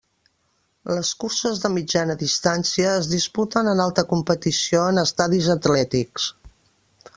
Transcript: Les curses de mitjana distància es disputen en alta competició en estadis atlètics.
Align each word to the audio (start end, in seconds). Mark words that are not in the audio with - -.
Les 0.91 1.11
curses 1.23 1.59
de 1.65 1.69
mitjana 1.73 2.15
distància 2.21 2.95
es 3.03 3.11
disputen 3.13 3.71
en 3.75 3.83
alta 3.85 4.07
competició 4.15 4.83
en 4.95 5.05
estadis 5.05 5.51
atlètics. 5.59 6.29